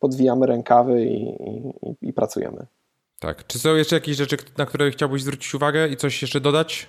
podwijamy 0.00 0.46
rękawy 0.46 1.04
i, 1.04 1.22
i, 1.22 1.62
i 2.02 2.12
pracujemy. 2.12 2.66
Tak. 3.18 3.46
Czy 3.46 3.58
są 3.58 3.74
jeszcze 3.74 3.96
jakieś 3.96 4.16
rzeczy, 4.16 4.36
na 4.58 4.66
które 4.66 4.90
chciałbyś 4.90 5.22
zwrócić 5.22 5.54
uwagę 5.54 5.88
i 5.88 5.96
coś 5.96 6.22
jeszcze 6.22 6.40
dodać? 6.40 6.88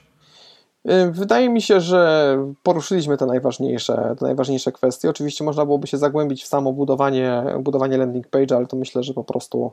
Y, 0.90 1.12
wydaje 1.12 1.50
mi 1.50 1.62
się, 1.62 1.82
że 1.82 2.38
poruszyliśmy 2.64 3.18
te 3.18 3.26
najważniejsze, 3.26 4.16
te 4.20 4.26
najważniejsze 4.26 4.72
kwestie. 4.72 5.10
Oczywiście 5.10 5.44
można 5.44 5.66
byłoby 5.66 5.88
się 5.88 5.98
zagłębić 5.98 6.44
w 6.44 6.48
samo 6.48 6.74
budowanie, 6.74 7.44
budowanie 7.60 7.98
landing 7.98 8.28
page, 8.28 8.56
ale 8.56 8.68
to 8.68 8.78
myślę, 8.78 9.04
że 9.04 9.14
po 9.14 9.24
prostu 9.24 9.72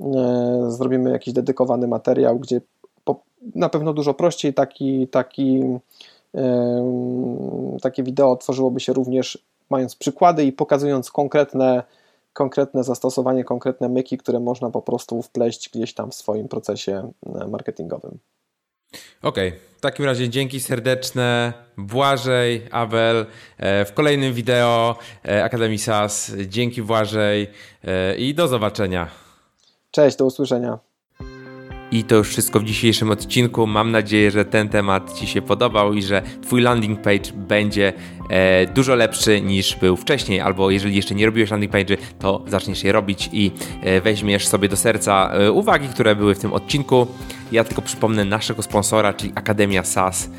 y, 0.00 0.04
zrobimy 0.68 1.10
jakiś 1.10 1.34
dedykowany 1.34 1.88
materiał, 1.88 2.38
gdzie 2.38 2.60
na 3.54 3.68
pewno 3.68 3.92
dużo 3.92 4.14
prościej. 4.14 4.54
Taki, 4.54 5.08
taki, 5.08 5.62
takie 7.82 8.02
wideo 8.02 8.36
tworzyłoby 8.36 8.80
się 8.80 8.92
również 8.92 9.38
mając 9.70 9.96
przykłady 9.96 10.44
i 10.44 10.52
pokazując 10.52 11.10
konkretne, 11.10 11.82
konkretne 12.32 12.84
zastosowanie, 12.84 13.44
konkretne 13.44 13.88
myki, 13.88 14.18
które 14.18 14.40
można 14.40 14.70
po 14.70 14.82
prostu 14.82 15.22
wpleść 15.22 15.70
gdzieś 15.70 15.94
tam 15.94 16.10
w 16.10 16.14
swoim 16.14 16.48
procesie 16.48 17.12
e, 17.34 17.48
marketingowym. 17.48 18.18
Okej, 19.22 19.48
okay. 19.48 19.60
w 19.76 19.80
takim 19.80 20.04
razie 20.04 20.28
dzięki 20.28 20.60
serdeczne. 20.60 21.52
Błażej, 21.76 22.62
Abel. 22.70 23.26
E, 23.58 23.84
w 23.84 23.92
kolejnym 23.92 24.34
wideo 24.34 24.98
e, 25.28 25.44
Akademii 25.44 25.78
SAS. 25.78 26.32
Dzięki 26.46 26.82
Błażej 26.82 27.50
i 28.18 28.34
do 28.34 28.48
zobaczenia. 28.48 29.08
Cześć, 29.90 30.16
do 30.16 30.24
usłyszenia. 30.24 30.91
I 31.92 32.04
to 32.04 32.14
już 32.14 32.28
wszystko 32.28 32.60
w 32.60 32.64
dzisiejszym 32.64 33.10
odcinku. 33.10 33.66
Mam 33.66 33.90
nadzieję, 33.90 34.30
że 34.30 34.44
ten 34.44 34.68
temat 34.68 35.18
Ci 35.18 35.26
się 35.26 35.42
podobał 35.42 35.94
i 35.94 36.02
że 36.02 36.22
Twój 36.42 36.60
landing 36.60 37.00
page 37.00 37.32
będzie 37.34 37.92
e, 38.30 38.66
dużo 38.66 38.94
lepszy 38.94 39.40
niż 39.40 39.76
był 39.76 39.96
wcześniej, 39.96 40.40
albo 40.40 40.70
jeżeli 40.70 40.96
jeszcze 40.96 41.14
nie 41.14 41.26
robiłeś 41.26 41.50
landing 41.50 41.72
page'y, 41.72 41.96
to 42.18 42.44
zaczniesz 42.46 42.84
je 42.84 42.92
robić 42.92 43.30
i 43.32 43.50
e, 43.82 44.00
weźmiesz 44.00 44.48
sobie 44.48 44.68
do 44.68 44.76
serca 44.76 45.30
e, 45.32 45.52
uwagi, 45.52 45.88
które 45.88 46.16
były 46.16 46.34
w 46.34 46.38
tym 46.38 46.52
odcinku. 46.52 47.06
Ja 47.52 47.64
tylko 47.64 47.82
przypomnę 47.82 48.24
naszego 48.24 48.62
sponsora, 48.62 49.14
czyli 49.14 49.32
Akademia 49.34 49.84
SAS. 49.84 50.30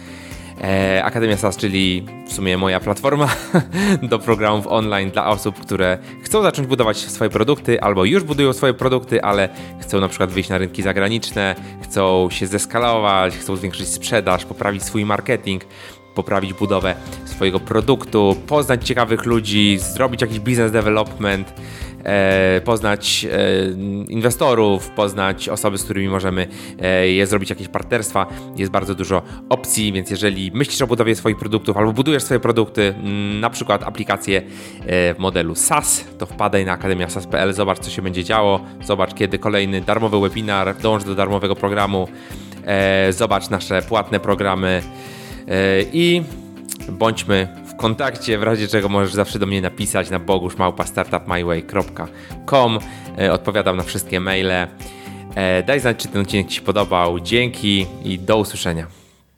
E, 0.62 1.04
Akademia 1.04 1.38
SAS, 1.38 1.58
czyli 1.58 2.06
w 2.28 2.34
sumie 2.34 2.58
moja 2.58 2.80
platforma 2.80 3.28
do 4.10 4.20
programów 4.20 4.68
online 4.68 5.12
dla 5.12 5.28
osób, 5.28 5.60
które 5.60 5.98
chcą 6.24 6.42
zacząć 6.42 6.68
budować 6.68 6.98
swoje 6.98 7.30
produkty 7.30 7.82
albo 7.82 8.06
już 8.06 8.24
budują 8.24 8.54
swoje 8.54 8.74
produkty, 8.74 9.22
ale 9.22 9.50
chcą 9.82 10.00
na 10.00 10.08
przykład 10.08 10.32
wyjść 10.32 10.50
na 10.50 10.58
rynki 10.58 10.82
zagraniczne, 10.82 11.56
chcą 11.84 12.28
się 12.32 12.48
zeskalować, 12.48 13.38
chcą 13.38 13.56
zwiększyć 13.56 13.88
sprzedaż, 13.88 14.46
poprawić 14.46 14.84
swój 14.84 15.06
marketing 15.06 15.66
poprawić 16.16 16.54
budowę 16.54 16.96
swojego 17.26 17.60
produktu, 17.60 18.36
poznać 18.48 18.88
ciekawych 18.88 19.26
ludzi, 19.26 19.78
zrobić 19.80 20.22
jakiś 20.22 20.40
business 20.40 20.72
development, 20.72 21.54
e, 22.04 22.62
poznać 22.66 23.26
e, 23.32 24.10
inwestorów, 24.10 24.90
poznać 24.90 25.50
osoby, 25.50 25.78
z 25.78 25.84
którymi 25.84 26.08
możemy 26.08 26.48
e, 26.82 27.08
je 27.08 27.28
zrobić 27.28 27.50
jakieś 27.50 27.68
partnerstwa. 27.68 28.28
Jest 28.56 28.72
bardzo 28.72 28.96
dużo 28.96 29.22
opcji, 29.50 29.94
więc 29.94 30.10
jeżeli 30.10 30.52
myślisz 30.54 30.82
o 30.82 30.88
budowie 30.88 31.16
swoich 31.16 31.38
produktów 31.38 31.78
albo 31.78 31.94
budujesz 31.94 32.24
swoje 32.24 32.40
produkty, 32.40 32.82
mm, 32.82 33.40
na 33.40 33.50
przykład 33.50 33.84
aplikacje 33.84 34.42
w 34.86 35.16
modelu 35.18 35.56
SaaS, 35.56 36.06
to 36.18 36.26
wpadaj 36.26 36.66
na 36.66 36.72
akademiasas.pl, 36.72 37.54
zobacz 37.54 37.80
co 37.80 37.90
się 37.90 38.02
będzie 38.02 38.24
działo, 38.24 38.60
zobacz 38.84 39.14
kiedy 39.14 39.40
kolejny 39.40 39.82
darmowy 39.82 40.20
webinar, 40.20 40.78
dołącz 40.78 41.04
do 41.04 41.16
darmowego 41.16 41.56
programu, 41.56 42.08
zobacz 43.10 43.50
nasze 43.50 43.82
płatne 43.82 44.20
programy. 44.20 44.82
I 45.94 46.22
bądźmy 46.90 47.63
w 47.74 47.78
kontakcie, 47.78 48.38
w 48.38 48.44
razie 48.44 48.68
czego 48.68 48.90
możesz 48.90 49.14
zawsze 49.14 49.40
do 49.40 49.46
mnie 49.46 49.62
napisać 49.62 50.10
na 50.10 50.20
boguszmałpa.startupmyway.com 50.20 52.80
e, 53.20 53.34
Odpowiadam 53.34 53.78
na 53.78 53.84
wszystkie 53.84 54.20
maile. 54.20 54.68
E, 55.36 55.64
daj 55.64 55.80
znać, 55.80 55.98
czy 55.98 56.08
ten 56.08 56.22
odcinek 56.22 56.48
Ci 56.48 56.56
się 56.56 56.62
podobał. 56.62 57.20
Dzięki 57.20 57.86
i 58.04 58.20
do 58.20 58.38
usłyszenia. 58.38 59.03